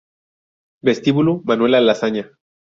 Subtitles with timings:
[0.81, 2.25] Vestíbulo Manuela Malasaña